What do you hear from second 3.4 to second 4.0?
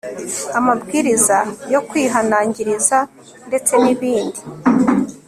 ndetse n